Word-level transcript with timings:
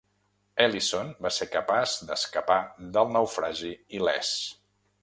Ellyson 0.63 1.11
va 1.25 1.31
ser 1.35 1.47
capaç 1.57 1.93
d'escapar 2.09 2.59
del 2.97 3.13
naufragi 3.19 3.75
il·lès. 4.01 4.35